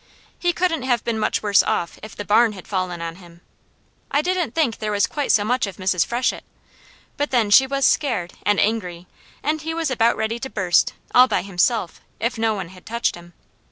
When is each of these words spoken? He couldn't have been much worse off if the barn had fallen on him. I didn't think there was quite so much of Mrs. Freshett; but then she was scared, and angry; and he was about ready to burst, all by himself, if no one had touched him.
He 0.39 0.51
couldn't 0.51 0.81
have 0.81 1.03
been 1.03 1.19
much 1.19 1.43
worse 1.43 1.61
off 1.61 1.99
if 2.01 2.15
the 2.15 2.25
barn 2.25 2.53
had 2.53 2.67
fallen 2.67 3.03
on 3.03 3.17
him. 3.17 3.41
I 4.09 4.23
didn't 4.23 4.55
think 4.55 4.79
there 4.79 4.91
was 4.91 5.05
quite 5.05 5.31
so 5.31 5.43
much 5.45 5.67
of 5.67 5.77
Mrs. 5.77 6.07
Freshett; 6.07 6.43
but 7.17 7.29
then 7.29 7.51
she 7.51 7.67
was 7.67 7.85
scared, 7.85 8.33
and 8.41 8.59
angry; 8.59 9.05
and 9.43 9.61
he 9.61 9.75
was 9.75 9.91
about 9.91 10.17
ready 10.17 10.39
to 10.39 10.49
burst, 10.49 10.95
all 11.13 11.27
by 11.27 11.43
himself, 11.43 12.01
if 12.19 12.39
no 12.39 12.55
one 12.55 12.69
had 12.69 12.83
touched 12.87 13.13
him. 13.13 13.33